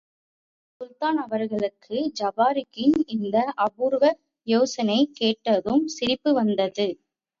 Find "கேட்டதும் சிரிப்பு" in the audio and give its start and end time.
5.15-6.33